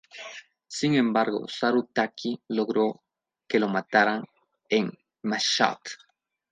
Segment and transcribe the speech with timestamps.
[0.67, 3.03] Sin embargo, Saru Taqi logró
[3.47, 4.25] que lo mataran
[4.67, 5.77] en Mashhad.